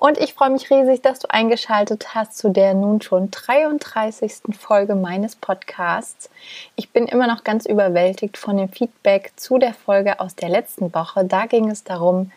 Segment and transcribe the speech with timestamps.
[0.00, 4.56] Und ich freue mich riesig, dass du eingeschaltet hast zu der nun schon 33.
[4.58, 6.30] Folge meines Podcasts.
[6.74, 10.94] Ich bin immer noch ganz überwältigt von dem Feedback zu der Folge aus der letzten
[10.94, 11.26] Woche.
[11.26, 12.32] Da ging es darum,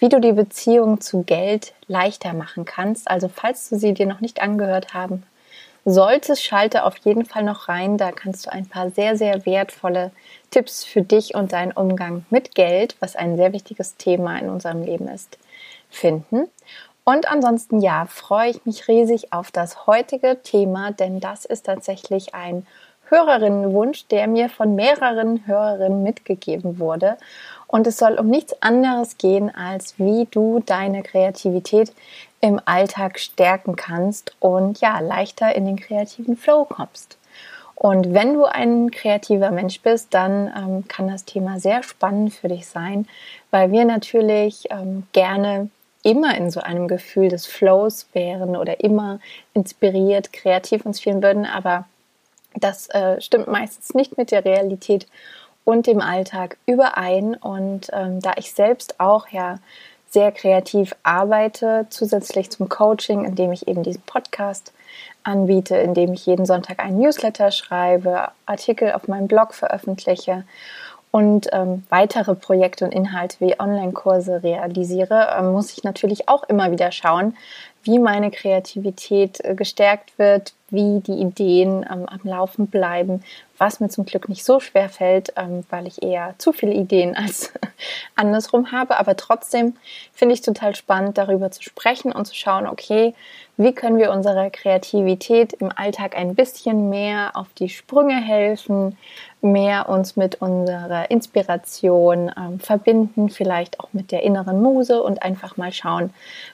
[0.00, 3.08] wie du die Beziehung zu Geld leichter machen kannst.
[3.08, 5.22] Also falls du sie dir noch nicht angehört haben
[5.84, 7.96] solltest, schalte auf jeden Fall noch rein.
[7.96, 10.10] Da kannst du ein paar sehr, sehr wertvolle
[10.50, 14.82] Tipps für dich und deinen Umgang mit Geld, was ein sehr wichtiges Thema in unserem
[14.82, 15.38] Leben ist,
[15.90, 16.48] finden.
[17.04, 22.34] Und ansonsten ja, freue ich mich riesig auf das heutige Thema, denn das ist tatsächlich
[22.34, 22.66] ein
[23.08, 27.18] Hörerinnenwunsch, der mir von mehreren Hörerinnen mitgegeben wurde.
[27.66, 31.92] Und es soll um nichts anderes gehen, als wie du deine Kreativität
[32.40, 37.18] im Alltag stärken kannst und ja, leichter in den kreativen Flow kommst.
[37.74, 42.48] Und wenn du ein kreativer Mensch bist, dann ähm, kann das Thema sehr spannend für
[42.48, 43.06] dich sein,
[43.50, 45.68] weil wir natürlich ähm, gerne
[46.04, 49.18] immer in so einem Gefühl des Flows wären oder immer
[49.54, 51.86] inspiriert, kreativ uns fühlen würden, aber
[52.54, 55.08] das äh, stimmt meistens nicht mit der Realität
[55.64, 57.34] und dem Alltag überein.
[57.34, 59.58] Und ähm, da ich selbst auch ja
[60.08, 64.72] sehr kreativ arbeite, zusätzlich zum Coaching, indem ich eben diesen Podcast
[65.24, 70.44] anbiete, indem ich jeden Sonntag einen Newsletter schreibe, Artikel auf meinem Blog veröffentliche
[71.14, 76.72] und ähm, weitere Projekte und Inhalte wie Online-Kurse realisiere, ähm, muss ich natürlich auch immer
[76.72, 77.36] wieder schauen,
[77.84, 83.22] wie meine Kreativität äh, gestärkt wird, wie die Ideen ähm, am Laufen bleiben,
[83.58, 87.16] was mir zum Glück nicht so schwer fällt, ähm, weil ich eher zu viele Ideen
[87.16, 87.52] als
[88.16, 88.98] andersrum habe.
[88.98, 89.76] Aber trotzdem
[90.12, 93.14] finde ich total spannend, darüber zu sprechen und zu schauen, okay,
[93.56, 98.96] wie können wir unserer Kreativität im Alltag ein bisschen mehr auf die Sprünge helfen,
[99.42, 105.56] mehr uns mit unserer Inspiration ähm, verbinden, vielleicht auch mit der inneren Muse und einfach
[105.56, 106.12] mal schauen,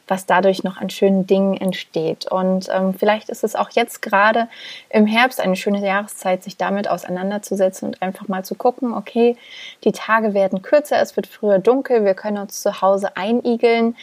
[0.08, 2.30] was dadurch noch an schönen Dingen entsteht.
[2.30, 4.48] Und ähm, vielleicht ist es auch jetzt gerade
[4.90, 9.36] im Herbst eine schöne Jahreszeit, sich damit auseinanderzusetzen und einfach mal zu gucken, okay,
[9.84, 13.96] die Tage werden kürzer, es wird früher dunkel, wir können uns zu Hause einigeln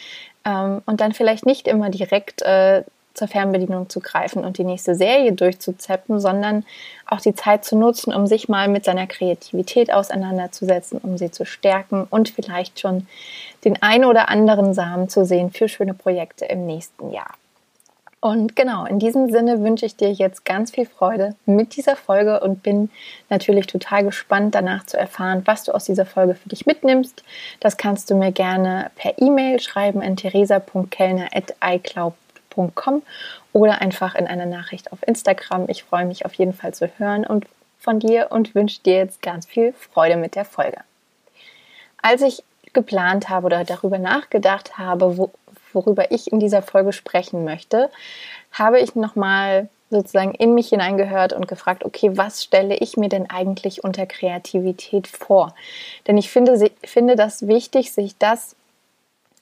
[0.44, 2.82] ähm, und dann vielleicht nicht immer direkt äh,
[3.18, 6.64] zur Fernbedienung zu greifen und die nächste Serie durchzuzeppen, sondern
[7.06, 11.44] auch die Zeit zu nutzen, um sich mal mit seiner Kreativität auseinanderzusetzen, um sie zu
[11.44, 13.06] stärken und vielleicht schon
[13.64, 17.34] den ein oder anderen Samen zu sehen für schöne Projekte im nächsten Jahr.
[18.20, 22.40] Und genau, in diesem Sinne wünsche ich dir jetzt ganz viel Freude mit dieser Folge
[22.40, 22.90] und bin
[23.28, 27.22] natürlich total gespannt danach zu erfahren, was du aus dieser Folge für dich mitnimmst.
[27.60, 33.02] Das kannst du mir gerne per E-Mail schreiben an theresa.kellner.icloud.com
[33.52, 35.66] oder einfach in einer Nachricht auf Instagram.
[35.68, 37.46] Ich freue mich auf jeden Fall zu hören und
[37.78, 40.78] von dir und wünsche dir jetzt ganz viel Freude mit der Folge.
[42.02, 42.42] Als ich
[42.72, 45.30] geplant habe oder darüber nachgedacht habe, wo,
[45.72, 47.90] worüber ich in dieser Folge sprechen möchte,
[48.52, 53.30] habe ich nochmal sozusagen in mich hineingehört und gefragt, okay, was stelle ich mir denn
[53.30, 55.54] eigentlich unter Kreativität vor?
[56.06, 58.54] Denn ich finde, finde das wichtig, sich das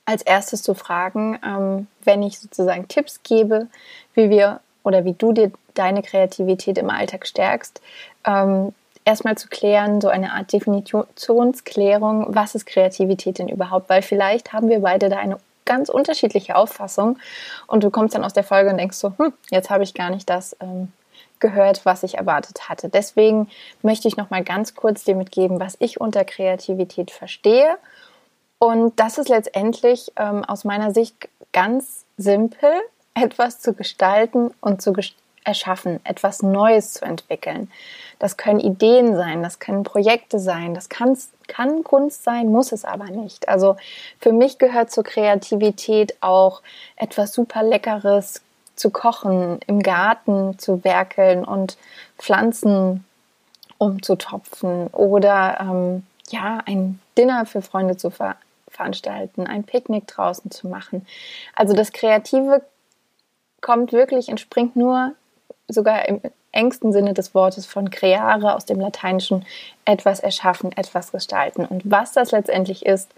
[0.05, 3.67] als erstes zu fragen, ähm, wenn ich sozusagen Tipps gebe,
[4.15, 7.83] wie wir oder wie du dir deine Kreativität im Alltag stärkst,
[8.25, 8.73] ähm,
[9.05, 13.89] erstmal zu klären, so eine Art Definitionsklärung, was ist Kreativität denn überhaupt?
[13.89, 17.19] Weil vielleicht haben wir beide da eine ganz unterschiedliche Auffassung
[17.67, 20.09] und du kommst dann aus der Folge und denkst so, hm, jetzt habe ich gar
[20.09, 20.93] nicht das ähm,
[21.39, 22.89] gehört, was ich erwartet hatte.
[22.89, 23.49] Deswegen
[23.83, 27.77] möchte ich noch mal ganz kurz dir mitgeben, was ich unter Kreativität verstehe
[28.59, 32.71] und das ist letztendlich ähm, aus meiner Sicht ganz simpel,
[33.15, 35.15] etwas zu gestalten und zu gest
[35.47, 37.71] erschaffen, etwas Neues zu entwickeln.
[38.19, 41.17] Das können Ideen sein, das können Projekte sein, das kann,
[41.47, 43.49] kann Kunst sein, muss es aber nicht.
[43.49, 43.77] Also
[44.21, 46.63] für mich gehört zur Kreativität auch
[46.97, 48.43] etwas super Leckeres
[48.75, 51.79] zu kochen, im Garten zu werkeln und
[52.19, 53.05] Pflanzen
[53.79, 58.37] umzutopfen oder ähm, ja, ein Dinner für Freunde zu ver
[58.69, 61.07] veranstalten, ein Picknick draußen zu machen.
[61.55, 62.63] Also das Kreative
[63.63, 65.13] kommt wirklich, entspringt nur
[65.69, 66.21] sogar im
[66.53, 69.45] engsten Sinne des Wortes von creare aus dem Lateinischen
[69.85, 71.67] etwas erschaffen, etwas gestalten.
[71.67, 73.11] Und was das letztendlich ist,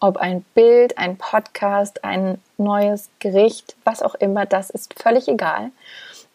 [0.00, 5.70] ob ein Bild, ein Podcast, ein neues Gericht, was auch immer, das ist völlig egal.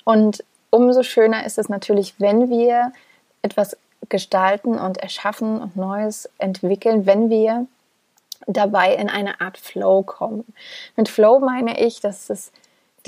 [0.04, 2.92] Und umso schöner ist es natürlich, wenn wir
[3.42, 3.78] etwas
[4.10, 7.68] gestalten und erschaffen und Neues entwickeln, wenn wir
[8.48, 10.46] dabei in eine Art Flow kommen.
[10.96, 12.52] Mit Flow meine ich, dass es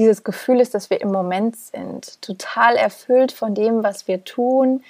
[0.02, 4.84] dieses Gefühl ist, dass wir im Moment sind, total erfüllt von dem, was wir tun,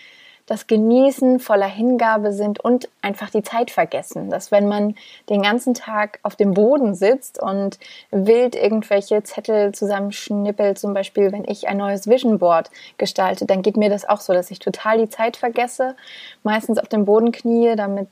[0.48, 4.30] das Genießen, voller Hingabe sind und einfach die Zeit vergessen.
[4.30, 4.96] Dass wenn man
[5.30, 7.80] den ganzen Tag auf dem Boden sitzt und
[8.12, 13.78] wild irgendwelche Zettel zusammenschnippelt, zum Beispiel wenn ich ein neues Vision Board gestalte, dann geht
[13.78, 15.96] mir das auch so, dass ich total die Zeit vergesse,
[16.44, 18.10] meistens auf dem Boden knie, damit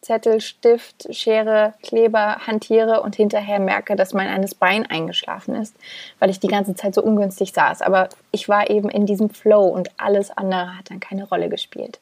[0.00, 5.74] Zettel, Stift, Schere, Kleber hantiere und hinterher merke, dass mein eines Bein eingeschlafen ist,
[6.18, 7.82] weil ich die ganze Zeit so ungünstig saß.
[7.82, 11.98] Aber ich war eben in diesem Flow und alles andere hat dann keine Rolle gespielt.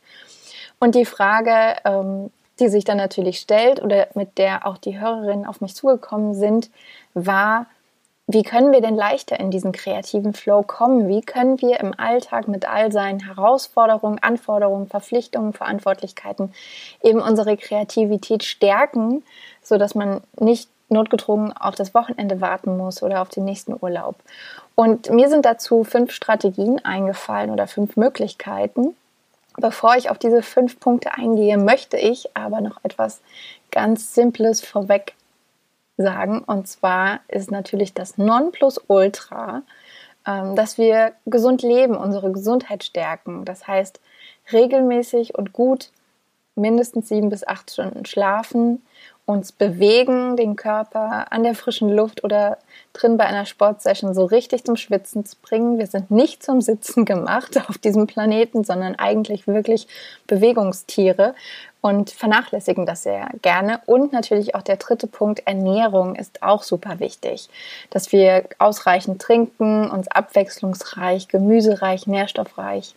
[0.79, 5.47] Und die Frage, ähm, die sich dann natürlich stellt oder mit der auch die Hörerinnen
[5.47, 6.71] auf mich zugekommen sind,
[7.15, 7.67] war,
[8.29, 11.09] wie können wir denn leichter in diesen kreativen Flow kommen?
[11.09, 16.53] Wie können wir im Alltag mit all seinen Herausforderungen, Anforderungen, Verpflichtungen, Verantwortlichkeiten
[17.03, 19.23] eben unsere Kreativität stärken,
[19.63, 24.17] so dass man nicht notgedrungen auf das Wochenende warten muss oder auf den nächsten Urlaub?
[24.75, 28.97] Und mir sind dazu fünf Strategien eingefallen oder fünf Möglichkeiten.
[29.57, 33.21] Bevor ich auf diese fünf Punkte eingehe, möchte ich aber noch etwas
[33.71, 35.15] ganz Simples vorweg
[35.97, 36.43] sagen.
[36.45, 39.63] Und zwar ist natürlich das Nonplusultra,
[40.27, 43.45] ähm, dass wir gesund leben, unsere Gesundheit stärken.
[43.45, 44.01] Das heißt,
[44.53, 45.91] regelmäßig und gut
[46.55, 48.83] mindestens sieben bis acht Stunden schlafen,
[49.27, 52.59] uns bewegen, den Körper an der frischen Luft oder
[52.93, 55.79] drin bei einer Sportsession so richtig zum Schwitzen zu bringen.
[55.79, 59.89] Wir sind nicht zum Sitzen gemacht auf diesem Planeten, sondern eigentlich wirklich
[60.27, 61.35] Bewegungstiere
[61.87, 63.81] und vernachlässigen das sehr gerne.
[63.87, 67.49] Und natürlich auch der dritte Punkt, Ernährung ist auch super wichtig,
[67.91, 72.97] dass wir ausreichend trinken, uns abwechslungsreich, gemüsereich, nährstoffreich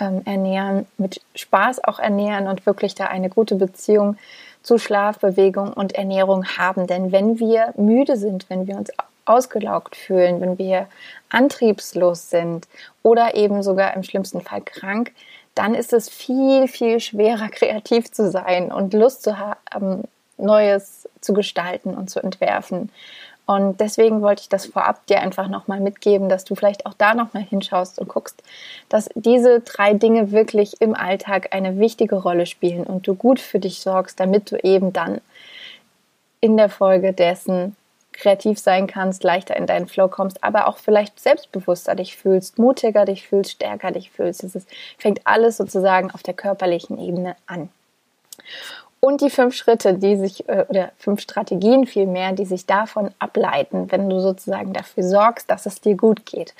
[0.00, 4.16] ähm, ernähren, mit Spaß auch ernähren und wirklich da eine gute Beziehung
[4.64, 6.88] zu Schlaf, Bewegung und Ernährung haben.
[6.88, 8.90] Denn wenn wir müde sind, wenn wir uns
[9.26, 10.88] ausgelaugt fühlen, wenn wir
[11.28, 12.66] antriebslos sind
[13.04, 15.12] oder eben sogar im schlimmsten Fall krank,
[15.54, 20.04] dann ist es viel, viel schwerer, kreativ zu sein und Lust zu haben,
[20.36, 22.90] Neues zu gestalten und zu entwerfen.
[23.46, 27.14] Und deswegen wollte ich das vorab dir einfach nochmal mitgeben, dass du vielleicht auch da
[27.14, 28.42] nochmal hinschaust und guckst,
[28.88, 33.58] dass diese drei Dinge wirklich im Alltag eine wichtige Rolle spielen und du gut für
[33.58, 35.20] dich sorgst, damit du eben dann
[36.40, 37.76] in der Folge dessen
[38.14, 43.04] kreativ sein kannst, leichter in deinen Flow kommst, aber auch vielleicht selbstbewusster dich fühlst, mutiger
[43.04, 44.44] dich fühlst, stärker dich fühlst.
[44.44, 44.66] Es
[44.98, 47.68] fängt alles sozusagen auf der körperlichen Ebene an.
[49.00, 53.92] Und die fünf Schritte, die sich, äh, oder fünf Strategien vielmehr, die sich davon ableiten,
[53.92, 56.54] wenn du sozusagen dafür sorgst, dass es dir gut geht.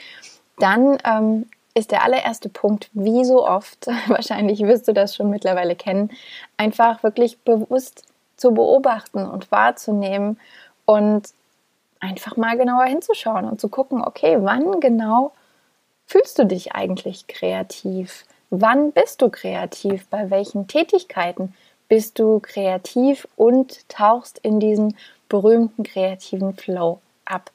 [0.58, 5.74] Dann ähm, ist der allererste Punkt, wie so oft, wahrscheinlich wirst du das schon mittlerweile
[5.74, 6.10] kennen,
[6.58, 8.04] einfach wirklich bewusst
[8.36, 10.38] zu beobachten und wahrzunehmen
[10.84, 11.28] und
[12.04, 15.32] einfach mal genauer hinzuschauen und zu gucken, okay, wann genau
[16.06, 18.24] fühlst du dich eigentlich kreativ?
[18.50, 20.06] Wann bist du kreativ?
[20.08, 21.54] Bei welchen Tätigkeiten?
[21.88, 24.96] bist du kreativ und tauchst in diesen
[25.28, 27.50] berühmten kreativen Flow ab.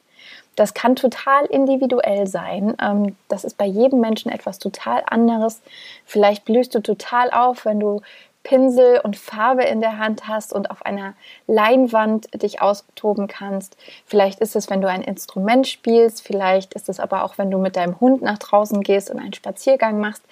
[0.55, 2.75] Das kann total individuell sein.
[2.81, 5.61] Ähm, das ist bei jedem Menschen etwas total anderes.
[6.05, 8.01] Vielleicht blühst du total auf, wenn du
[8.43, 11.13] Pinsel und Farbe in der Hand hast und auf einer
[11.47, 13.77] Leinwand dich austoben kannst.
[14.05, 17.57] Vielleicht ist es, wenn du ein Instrument spielst, vielleicht ist es aber auch, wenn du
[17.57, 20.23] mit deinem Hund nach draußen gehst und einen Spaziergang machst.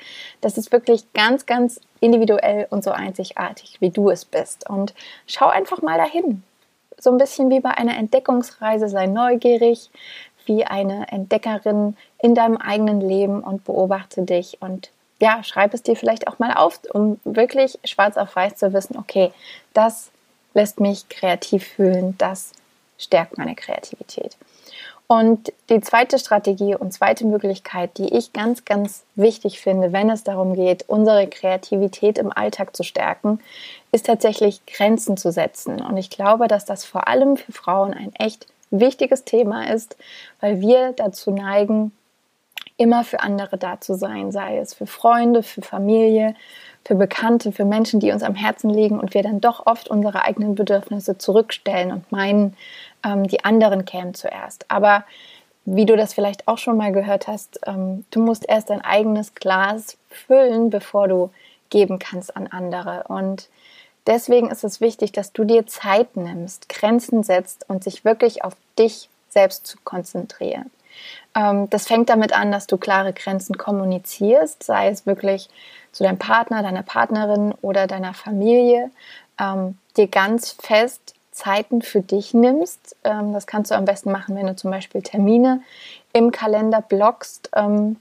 [0.41, 4.69] Das ist wirklich ganz, ganz individuell und so einzigartig, wie du es bist.
[4.69, 4.93] Und
[5.25, 6.43] schau einfach mal dahin.
[6.99, 9.91] So ein bisschen wie bei einer Entdeckungsreise, sei neugierig,
[10.45, 15.95] wie eine Entdeckerin in deinem eigenen Leben und beobachte dich und ja, schreib es dir
[15.95, 19.31] vielleicht auch mal auf, um wirklich schwarz auf weiß zu wissen, okay,
[19.73, 20.09] das
[20.53, 22.51] lässt mich kreativ fühlen, das
[22.97, 24.37] stärkt meine Kreativität.
[25.07, 30.25] Und die zweite Strategie und zweite Möglichkeit, die ich ganz, ganz wichtig finde, wenn es
[30.25, 33.39] darum geht, unsere Kreativität im Alltag zu stärken,
[33.93, 35.81] ist tatsächlich Grenzen zu setzen.
[35.81, 39.95] Und ich glaube, dass das vor allem für Frauen ein echt wichtiges Thema ist,
[40.41, 41.93] weil wir dazu neigen,
[42.77, 46.35] immer für andere da zu sein, sei es für Freunde, für Familie,
[46.85, 50.23] für Bekannte, für Menschen, die uns am Herzen liegen und wir dann doch oft unsere
[50.23, 52.55] eigenen Bedürfnisse zurückstellen und meinen,
[53.03, 54.69] ähm, die anderen kämen zuerst.
[54.69, 55.03] Aber
[55.65, 59.35] wie du das vielleicht auch schon mal gehört hast, ähm, du musst erst dein eigenes
[59.35, 61.29] Glas füllen, bevor du
[61.69, 63.03] geben kannst an andere.
[63.09, 63.49] Und
[64.05, 68.53] deswegen ist es wichtig, dass du dir Zeit nimmst, Grenzen setzt und sich wirklich auf
[68.79, 70.71] dich selbst zu konzentrieren.
[71.35, 75.49] Ähm, das fängt damit an, dass du klare Grenzen kommunizierst, sei es wirklich
[75.91, 78.91] zu deinem Partner, deiner Partnerin oder deiner Familie,
[79.39, 82.95] ähm, dir ganz fest Zeiten für dich nimmst.
[83.03, 85.61] Ähm, das kannst du am besten machen, wenn du zum Beispiel Termine
[86.13, 87.97] im Kalender blockst, ähm,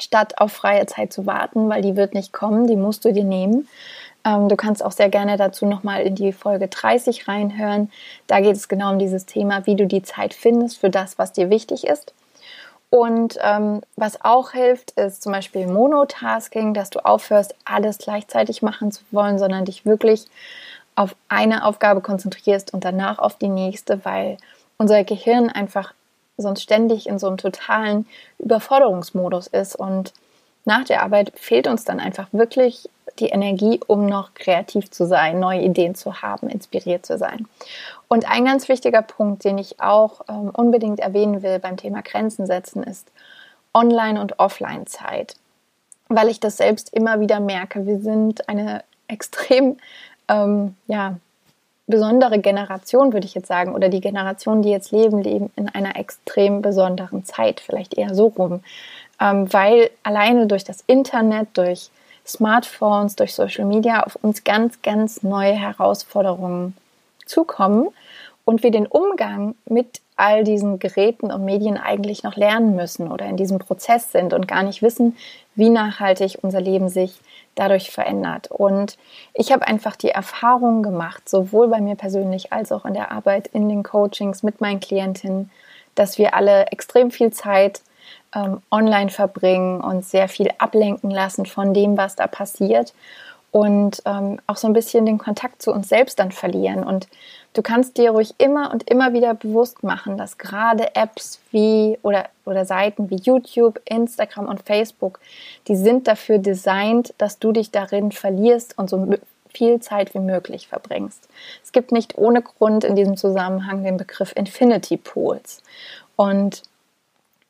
[0.00, 3.24] statt auf freie Zeit zu warten, weil die wird nicht kommen, die musst du dir
[3.24, 3.68] nehmen.
[4.24, 7.90] Ähm, du kannst auch sehr gerne dazu nochmal in die Folge 30 reinhören.
[8.26, 11.32] Da geht es genau um dieses Thema, wie du die Zeit findest für das, was
[11.32, 12.14] dir wichtig ist.
[12.94, 18.92] Und ähm, was auch hilft, ist zum Beispiel Monotasking, dass du aufhörst, alles gleichzeitig machen
[18.92, 20.26] zu wollen, sondern dich wirklich
[20.94, 24.36] auf eine Aufgabe konzentrierst und danach auf die nächste, weil
[24.76, 25.94] unser Gehirn einfach
[26.36, 28.06] sonst ständig in so einem totalen
[28.38, 30.12] Überforderungsmodus ist und
[30.66, 35.40] nach der Arbeit fehlt uns dann einfach wirklich die Energie, um noch kreativ zu sein,
[35.40, 37.48] neue Ideen zu haben, inspiriert zu sein.
[38.12, 42.44] Und ein ganz wichtiger Punkt, den ich auch ähm, unbedingt erwähnen will beim Thema Grenzen
[42.44, 43.10] setzen, ist
[43.72, 45.34] Online- und Offline-Zeit.
[46.08, 47.86] Weil ich das selbst immer wieder merke.
[47.86, 49.78] Wir sind eine extrem
[50.28, 51.16] ähm, ja,
[51.86, 55.96] besondere Generation, würde ich jetzt sagen, oder die Generation, die jetzt leben, leben in einer
[55.96, 58.62] extrem besonderen Zeit, vielleicht eher so rum,
[59.22, 61.88] ähm, weil alleine durch das Internet, durch
[62.26, 66.76] Smartphones, durch Social Media auf uns ganz, ganz neue Herausforderungen
[67.32, 67.88] zukommen
[68.44, 73.26] und wir den Umgang mit all diesen Geräten und Medien eigentlich noch lernen müssen oder
[73.26, 75.16] in diesem Prozess sind und gar nicht wissen,
[75.54, 77.20] wie nachhaltig unser Leben sich
[77.54, 78.50] dadurch verändert.
[78.50, 78.98] Und
[79.34, 83.48] ich habe einfach die Erfahrung gemacht, sowohl bei mir persönlich als auch in der Arbeit
[83.48, 85.50] in den Coachings mit meinen Klientinnen,
[85.94, 87.82] dass wir alle extrem viel Zeit
[88.34, 92.92] ähm, online verbringen und sehr viel ablenken lassen von dem, was da passiert
[93.52, 96.82] und ähm, auch so ein bisschen den Kontakt zu uns selbst dann verlieren.
[96.82, 97.06] Und
[97.52, 102.30] du kannst dir ruhig immer und immer wieder bewusst machen, dass gerade Apps wie oder,
[102.46, 105.20] oder Seiten wie YouTube, Instagram und Facebook,
[105.68, 109.06] die sind dafür designt, dass du dich darin verlierst und so
[109.52, 111.28] viel Zeit wie möglich verbringst.
[111.62, 115.62] Es gibt nicht ohne Grund in diesem Zusammenhang den Begriff Infinity Pools.
[116.16, 116.62] Und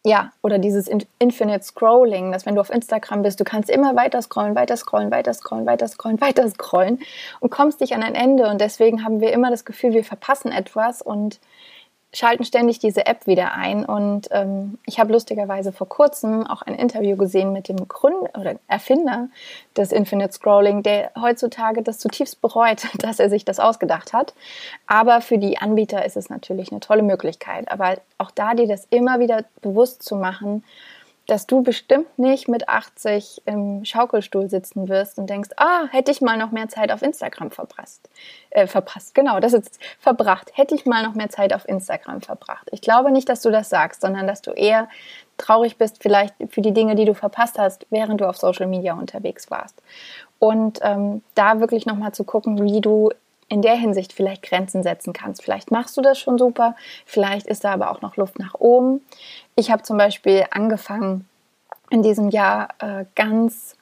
[0.04, 4.20] ja, oder dieses Infinite Scrolling, dass wenn du auf Instagram bist, du kannst immer weiter
[4.20, 7.00] scrollen, weiter scrollen, weiter scrollen, weiter scrollen, weiter scrollen
[7.40, 8.48] und kommst nicht an ein Ende.
[8.48, 11.38] Und deswegen haben wir immer das Gefühl, wir verpassen etwas und
[12.12, 13.84] schalten ständig diese App wieder ein.
[13.84, 18.56] Und ähm, ich habe lustigerweise vor kurzem auch ein Interview gesehen mit dem Gründer oder
[18.68, 19.28] Erfinder
[19.76, 24.34] des Infinite Scrolling, der heutzutage das zutiefst bereut, dass er sich das ausgedacht hat.
[24.86, 27.70] Aber für die Anbieter ist es natürlich eine tolle Möglichkeit.
[27.70, 30.64] Aber auch da dir das immer wieder bewusst zu machen,
[31.26, 36.20] dass du bestimmt nicht mit 80 im Schaukelstuhl sitzen wirst und denkst, ah, hätte ich
[36.20, 38.08] mal noch mehr Zeit auf Instagram verpasst.
[38.50, 40.50] Äh, verpasst, genau, das ist verbracht.
[40.54, 42.68] Hätte ich mal noch mehr Zeit auf Instagram verbracht.
[42.72, 44.88] Ich glaube nicht, dass du das sagst, sondern dass du eher
[45.38, 48.94] traurig bist vielleicht für die Dinge, die du verpasst hast, während du auf Social Media
[48.94, 49.80] unterwegs warst.
[50.38, 53.10] Und ähm, da wirklich nochmal zu gucken, wie du
[53.52, 55.42] in der Hinsicht vielleicht Grenzen setzen kannst.
[55.42, 59.02] Vielleicht machst du das schon super, vielleicht ist da aber auch noch Luft nach oben.
[59.56, 61.28] Ich habe zum Beispiel angefangen,
[61.90, 63.76] in diesem Jahr äh, ganz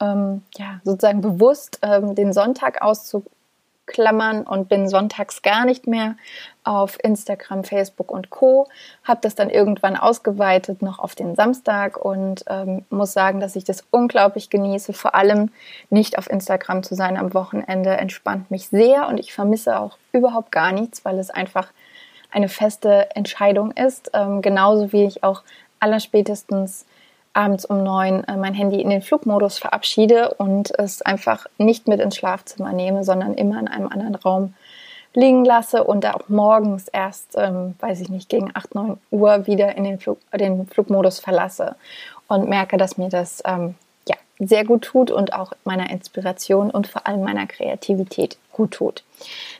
[0.00, 2.82] ähm, ja, sozusagen bewusst ähm, den Sonntag
[3.82, 6.16] auszuklammern und bin sonntags gar nicht mehr
[6.64, 8.68] auf Instagram, Facebook und Co.
[9.04, 13.64] Habe das dann irgendwann ausgeweitet noch auf den Samstag und ähm, muss sagen, dass ich
[13.64, 14.92] das unglaublich genieße.
[14.92, 15.50] Vor allem
[15.90, 20.52] nicht auf Instagram zu sein am Wochenende entspannt mich sehr und ich vermisse auch überhaupt
[20.52, 21.68] gar nichts, weil es einfach
[22.30, 24.10] eine feste Entscheidung ist.
[24.14, 25.42] Ähm, genauso wie ich auch
[25.80, 26.86] allerspätestens
[27.34, 32.00] abends um neun äh, mein Handy in den Flugmodus verabschiede und es einfach nicht mit
[32.00, 34.54] ins Schlafzimmer nehme, sondern immer in einem anderen Raum
[35.14, 39.76] liegen lasse und auch morgens erst, ähm, weiß ich nicht, gegen 8, 9 Uhr wieder
[39.76, 41.76] in den, Flug, den Flugmodus verlasse
[42.28, 43.74] und merke, dass mir das ähm,
[44.46, 49.04] sehr gut tut und auch meiner Inspiration und vor allem meiner Kreativität gut tut.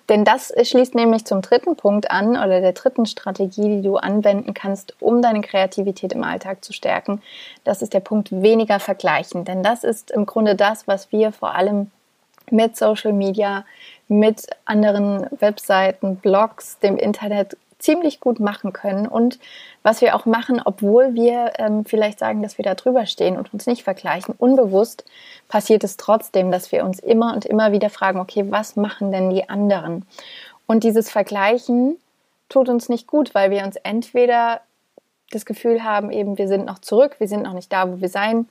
[0.08, 4.54] Denn das schließt nämlich zum dritten Punkt an oder der dritten Strategie, die du anwenden
[4.54, 7.22] kannst, um deine Kreativität im Alltag zu stärken.
[7.64, 9.44] Das ist der Punkt weniger vergleichen.
[9.44, 11.90] Denn das ist im Grunde das, was wir vor allem
[12.50, 13.64] mit Social Media,
[14.08, 19.38] mit anderen Webseiten, Blogs, dem Internet ziemlich gut machen können und
[19.82, 23.52] was wir auch machen, obwohl wir ähm, vielleicht sagen, dass wir da drüber stehen und
[23.52, 24.34] uns nicht vergleichen.
[24.38, 25.04] Unbewusst
[25.48, 29.30] passiert es trotzdem, dass wir uns immer und immer wieder fragen, okay, was machen denn
[29.30, 30.06] die anderen?
[30.66, 31.96] Und dieses Vergleichen
[32.48, 34.60] tut uns nicht gut, weil wir uns entweder
[35.30, 38.08] das Gefühl haben, eben wir sind noch zurück, wir sind noch nicht da, wo wir
[38.08, 38.46] sein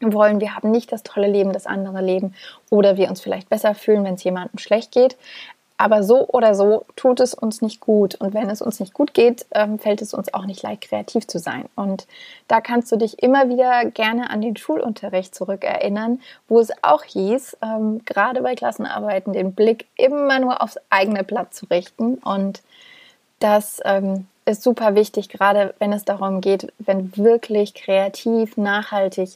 [0.00, 2.34] wollen, wir haben nicht das tolle Leben, das andere Leben
[2.70, 5.16] oder wir uns vielleicht besser fühlen, wenn es jemandem schlecht geht.
[5.78, 8.14] Aber so oder so tut es uns nicht gut.
[8.14, 11.26] Und wenn es uns nicht gut geht, ähm, fällt es uns auch nicht leicht, kreativ
[11.26, 11.68] zu sein.
[11.74, 12.06] Und
[12.48, 17.58] da kannst du dich immer wieder gerne an den Schulunterricht zurückerinnern, wo es auch hieß,
[17.62, 22.14] ähm, gerade bei Klassenarbeiten den Blick immer nur aufs eigene Blatt zu richten.
[22.16, 22.62] Und
[23.38, 29.30] das ähm, ist super wichtig, gerade wenn es darum geht, wenn wirklich kreativ, nachhaltig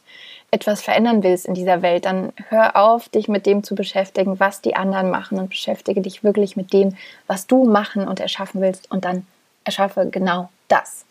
[0.52, 4.61] etwas verändern willst in dieser Welt, dann hör auf, dich mit dem zu beschäftigen, was
[4.61, 8.90] die anderen machen und beschäftige dich wirklich mit dem, was du machen und erschaffen willst
[8.90, 9.26] und dann
[9.64, 11.05] erschaffe genau das.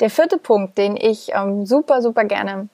[0.00, 2.68] Der vierte Punkt, den ich ähm, super, super gerne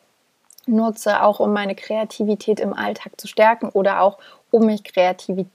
[0.66, 4.18] nutze, auch um meine Kreativität im Alltag zu stärken oder auch
[4.50, 5.46] um mich kreativ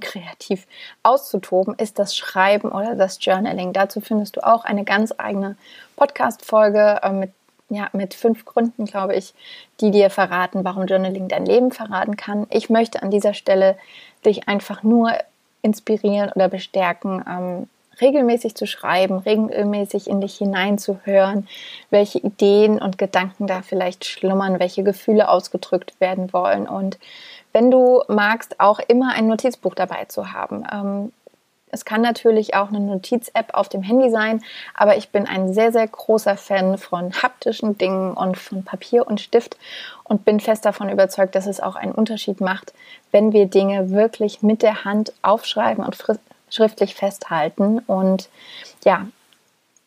[0.00, 0.66] kreativ
[1.02, 3.72] auszutoben, ist das Schreiben oder das Journaling.
[3.72, 5.56] Dazu findest du auch eine ganz eigene
[5.96, 7.30] Podcast-Folge äh, mit,
[7.68, 9.34] ja, mit fünf Gründen, glaube ich,
[9.80, 12.46] die dir verraten, warum Journaling dein Leben verraten kann.
[12.50, 13.76] Ich möchte an dieser Stelle
[14.24, 15.12] dich einfach nur
[15.62, 17.68] inspirieren oder bestärken, ähm,
[18.00, 21.48] regelmäßig zu schreiben, regelmäßig in dich hineinzuhören,
[21.90, 26.98] welche Ideen und Gedanken da vielleicht schlummern, welche Gefühle ausgedrückt werden wollen und
[27.54, 30.64] wenn du magst, auch immer ein Notizbuch dabei zu haben.
[30.70, 31.12] Ähm,
[31.70, 34.42] es kann natürlich auch eine Notiz-App auf dem Handy sein,
[34.74, 39.20] aber ich bin ein sehr, sehr großer Fan von haptischen Dingen und von Papier und
[39.20, 39.56] Stift
[40.04, 42.72] und bin fest davon überzeugt, dass es auch einen Unterschied macht,
[43.10, 45.96] wenn wir Dinge wirklich mit der Hand aufschreiben und
[46.48, 47.80] schriftlich festhalten.
[47.80, 48.28] Und
[48.84, 49.08] ja,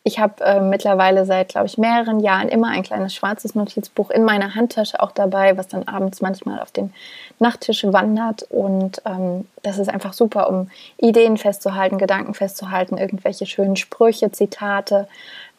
[0.04, 4.24] ich habe äh, mittlerweile seit, glaube ich, mehreren Jahren immer ein kleines schwarzes Notizbuch in
[4.24, 6.92] meiner Handtasche auch dabei, was dann abends manchmal auf den
[7.38, 8.44] Nachttisch wandert.
[8.44, 15.08] Und ähm, das ist einfach super, um Ideen festzuhalten, Gedanken festzuhalten, irgendwelche schönen Sprüche, Zitate.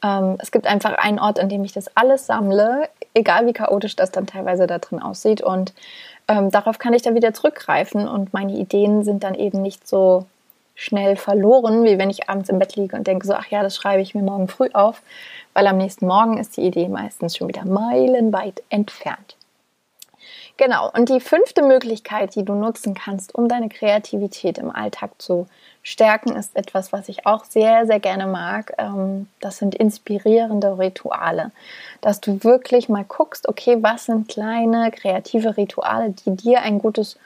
[0.04, 3.96] Ähm, es gibt einfach einen Ort, an dem ich das alles sammle, egal wie chaotisch
[3.96, 5.42] das dann teilweise da drin aussieht.
[5.42, 5.74] Und
[6.28, 10.26] ähm, darauf kann ich dann wieder zurückgreifen und meine Ideen sind dann eben nicht so
[10.80, 13.76] schnell verloren, wie wenn ich abends im Bett liege und denke so, ach ja, das
[13.76, 15.02] schreibe ich mir morgen früh auf,
[15.54, 19.36] weil am nächsten Morgen ist die Idee meistens schon wieder meilenweit entfernt.
[20.56, 25.48] Genau, und die fünfte Möglichkeit, die du nutzen kannst, um deine Kreativität im Alltag zu
[25.84, 28.74] stärken, ist etwas, was ich auch sehr, sehr gerne mag.
[28.78, 31.52] Ähm, das sind inspirierende Rituale.
[32.00, 37.18] Dass du wirklich mal guckst, okay, was sind kleine kreative Rituale, die dir ein gutes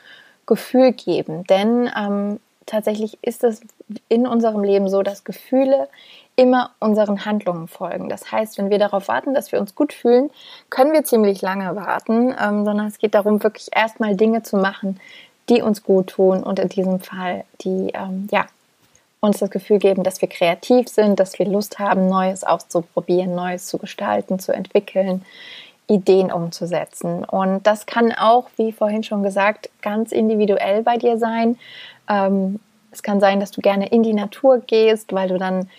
[0.48, 1.44] Gefühl geben.
[1.46, 3.62] Denn ähm, tatsächlich ist es
[4.10, 5.88] in unserem Leben so, dass Gefühle
[6.36, 8.10] immer unseren Handlungen folgen.
[8.10, 10.32] Das heißt, wenn wir darauf warten, dass wir uns gut fühlen,
[10.70, 15.00] können wir ziemlich lange warten, ähm, sondern es geht darum, wirklich erstmal Dinge zu machen,
[15.50, 18.46] die uns gut tun und in diesem Fall, die ähm, ja,
[19.20, 23.68] uns das Gefühl geben, dass wir kreativ sind, dass wir Lust haben, Neues auszuprobieren, Neues
[23.68, 25.24] zu gestalten, zu entwickeln,
[25.88, 27.24] Ideen umzusetzen.
[27.26, 31.58] Und das kann auch, wie vorhin schon gesagt, ganz individuell bei dir sein.
[32.10, 32.60] Ähm,
[32.92, 35.70] es kann sein, dass du gerne in die Natur gehst, weil du dann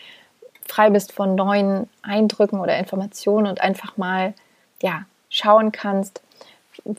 [0.66, 4.34] frei bist von neuen Eindrücken oder Informationen und einfach mal
[4.82, 6.22] ja, schauen kannst,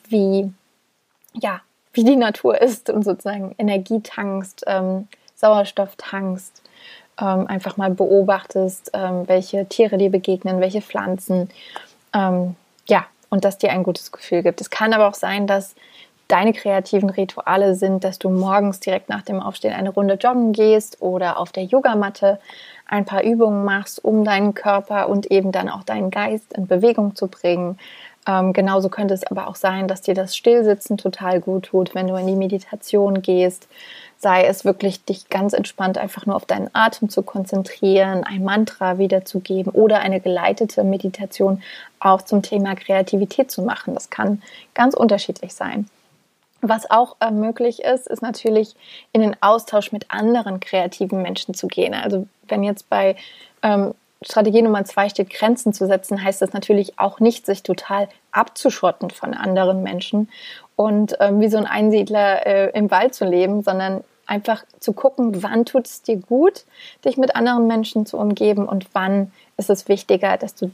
[0.09, 0.51] wie,
[1.33, 1.61] ja,
[1.93, 6.61] wie die Natur ist und sozusagen Energie tankst, ähm, Sauerstoff tankst,
[7.19, 11.49] ähm, einfach mal beobachtest, ähm, welche Tiere dir begegnen, welche Pflanzen.
[12.13, 12.55] Ähm,
[12.87, 14.61] ja, und das dir ein gutes Gefühl gibt.
[14.61, 15.75] Es kann aber auch sein, dass
[16.27, 21.01] deine kreativen Rituale sind, dass du morgens direkt nach dem Aufstehen eine Runde joggen gehst
[21.01, 22.39] oder auf der Yogamatte
[22.87, 27.15] ein paar Übungen machst, um deinen Körper und eben dann auch deinen Geist in Bewegung
[27.15, 27.77] zu bringen.
[28.27, 32.07] Ähm, genauso könnte es aber auch sein, dass dir das Stillsitzen total gut tut, wenn
[32.07, 33.67] du in die Meditation gehst.
[34.17, 38.97] Sei es wirklich, dich ganz entspannt einfach nur auf deinen Atem zu konzentrieren, ein Mantra
[38.97, 41.61] wiederzugeben oder eine geleitete Meditation
[41.99, 43.93] auch zum Thema Kreativität zu machen.
[43.93, 44.41] Das kann
[44.73, 45.87] ganz unterschiedlich sein.
[46.67, 48.75] Was auch äh, möglich ist, ist natürlich
[49.11, 51.93] in den Austausch mit anderen kreativen Menschen zu gehen.
[51.93, 53.15] Also wenn jetzt bei
[53.61, 58.09] ähm, Strategie Nummer zwei steht, Grenzen zu setzen, heißt das natürlich auch nicht, sich total
[58.31, 60.29] abzuschotten von anderen Menschen
[60.75, 65.43] und ähm, wie so ein Einsiedler äh, im Wald zu leben, sondern einfach zu gucken,
[65.43, 66.65] wann tut es dir gut,
[67.03, 70.71] dich mit anderen Menschen zu umgeben und wann ist es wichtiger, dass du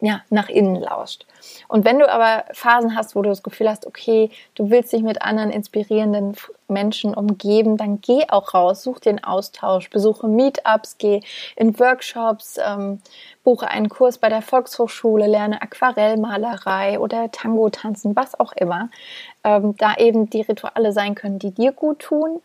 [0.00, 1.26] ja, nach innen lauscht.
[1.68, 5.02] Und wenn du aber Phasen hast, wo du das Gefühl hast, okay, du willst dich
[5.02, 6.36] mit anderen inspirierenden
[6.68, 11.20] Menschen umgeben, dann geh auch raus, such den Austausch, besuche Meetups, geh
[11.56, 13.00] in Workshops, ähm,
[13.44, 18.88] buche einen Kurs bei der Volkshochschule, lerne Aquarellmalerei oder Tango tanzen, was auch immer.
[19.44, 22.40] Ähm, da eben die Rituale sein können, die dir gut tun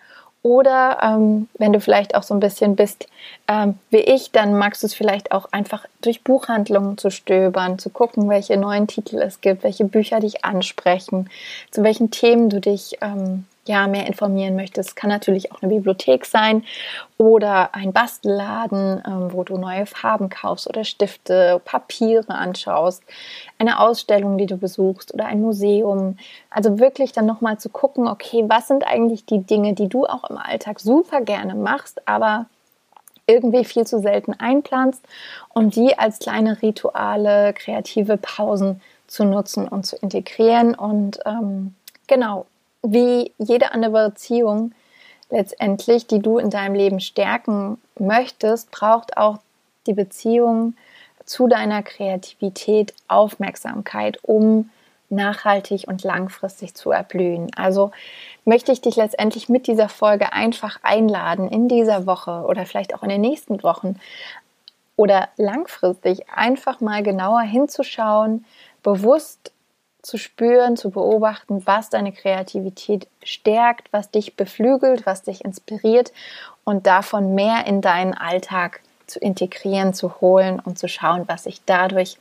[0.46, 3.08] Oder ähm, wenn du vielleicht auch so ein bisschen bist
[3.48, 7.90] ähm, wie ich, dann magst du es vielleicht auch einfach durch Buchhandlungen zu stöbern, zu
[7.90, 11.32] gucken, welche neuen Titel es gibt, welche Bücher dich ansprechen,
[11.72, 16.26] zu welchen Themen du dich ähm, ja, mehr informieren möchtest, kann natürlich auch eine Bibliothek
[16.26, 16.64] sein
[17.18, 23.04] oder ein Bastelladen, ähm, wo du neue Farben kaufst oder Stifte, Papiere anschaust,
[23.58, 26.18] eine Ausstellung, die du besuchst oder ein Museum.
[26.50, 30.30] Also wirklich dann nochmal zu gucken, okay, was sind eigentlich die Dinge, die du auch
[30.30, 32.46] im Alltag super gerne machst, aber
[33.28, 35.04] irgendwie viel zu selten einplanst
[35.50, 41.74] und die als kleine Rituale, kreative Pausen zu nutzen und zu integrieren und ähm,
[42.08, 42.46] genau
[42.92, 44.74] wie jede andere Beziehung
[45.30, 49.40] letztendlich, die du in deinem Leben stärken möchtest, braucht auch
[49.88, 50.76] die Beziehung
[51.26, 54.70] zu deiner Kreativität Aufmerksamkeit, um
[55.10, 57.52] nachhaltig und langfristig zu erblühen.
[57.56, 57.92] Also
[58.44, 63.04] möchte ich dich letztendlich mit dieser Folge einfach einladen, in dieser Woche oder vielleicht auch
[63.04, 64.00] in den nächsten Wochen
[64.96, 68.46] oder langfristig einfach mal genauer hinzuschauen,
[68.84, 69.52] bewusst
[70.06, 76.14] zu spüren, zu beobachten, was deine Kreativität stärkt, was dich beflügelt, was dich inspiriert
[76.64, 81.62] und davon mehr in deinen Alltag zu integrieren, zu holen und zu schauen, was sich
[81.66, 82.18] dadurch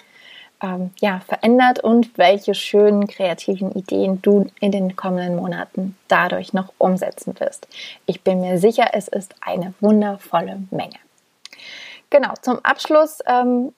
[0.62, 6.72] ähm, ja, verändert und welche schönen kreativen Ideen du in den kommenden Monaten dadurch noch
[6.78, 7.68] umsetzen wirst.
[8.06, 10.96] Ich bin mir sicher, es ist eine wundervolle Menge.
[12.08, 13.74] Genau, zum Abschluss ähm,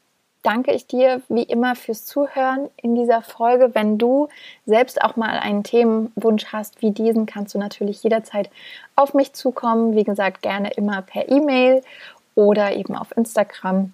[0.46, 3.74] danke ich dir wie immer fürs Zuhören in dieser Folge.
[3.74, 4.28] Wenn du
[4.64, 8.48] selbst auch mal einen Themenwunsch hast wie diesen, kannst du natürlich jederzeit
[8.94, 9.96] auf mich zukommen.
[9.96, 11.82] Wie gesagt, gerne immer per E-Mail
[12.36, 13.92] oder eben auf Instagram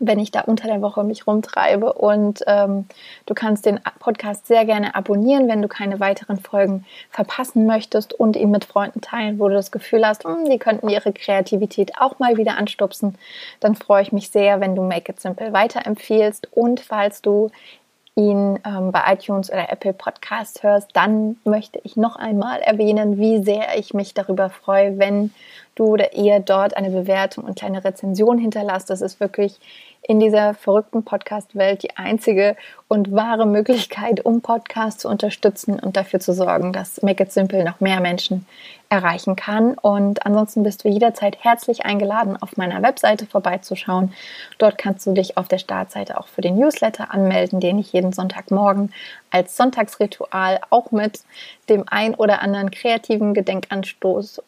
[0.00, 1.92] wenn ich da unter der Woche mich rumtreibe.
[1.92, 2.86] Und ähm,
[3.26, 8.36] du kannst den Podcast sehr gerne abonnieren, wenn du keine weiteren Folgen verpassen möchtest und
[8.36, 12.18] ihn mit Freunden teilen, wo du das Gefühl hast, hm, die könnten ihre Kreativität auch
[12.18, 13.16] mal wieder anstupsen.
[13.60, 16.48] Dann freue ich mich sehr, wenn du Make It Simple weiterempfiehlst.
[16.52, 17.50] Und falls du
[18.16, 23.42] ihn ähm, bei iTunes oder Apple Podcast hörst, dann möchte ich noch einmal erwähnen, wie
[23.42, 25.32] sehr ich mich darüber freue, wenn
[25.74, 28.90] du oder ihr dort eine Bewertung und kleine Rezension hinterlasst.
[28.90, 29.58] Das ist wirklich
[30.02, 32.56] in dieser verrückten Podcast-Welt die einzige
[32.88, 37.64] und wahre Möglichkeit, um Podcasts zu unterstützen und dafür zu sorgen, dass Make It Simple
[37.64, 38.46] noch mehr Menschen
[38.88, 39.74] erreichen kann.
[39.74, 44.12] Und ansonsten bist du jederzeit herzlich eingeladen, auf meiner Webseite vorbeizuschauen.
[44.58, 48.12] Dort kannst du dich auf der Startseite auch für den Newsletter anmelden, den ich jeden
[48.12, 48.92] Sonntagmorgen
[49.30, 51.20] als Sonntagsritual auch mit
[51.68, 54.42] dem ein oder anderen kreativen Gedenkanstoß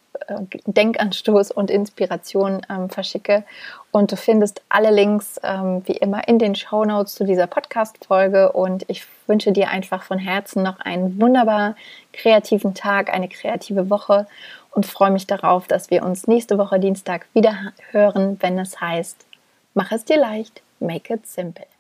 [0.67, 3.45] Denkanstoß und Inspiration ähm, verschicke.
[3.91, 8.53] Und du findest alle Links ähm, wie immer in den Show Notes zu dieser Podcast-Folge.
[8.53, 11.77] Und ich wünsche dir einfach von Herzen noch einen wunderbar
[12.13, 14.27] kreativen Tag, eine kreative Woche
[14.71, 19.27] und freue mich darauf, dass wir uns nächste Woche Dienstag wieder hören, wenn es heißt,
[19.75, 21.72] mach es dir leicht, make it simple.